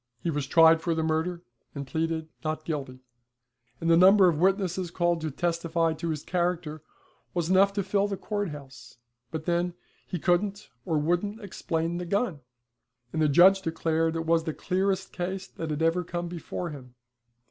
[0.23, 1.43] He was tried for the murder,
[1.75, 3.01] and pleaded 'Not guilty';
[3.79, 6.81] and the number of witnesses called to testify to his character
[7.35, 8.97] was enough to fill the court house,
[9.29, 9.75] but then,
[10.07, 12.39] he couldn't or wouldn't explain the gun,
[13.13, 16.95] and the judge declared it was the clearest case that had ever come before him.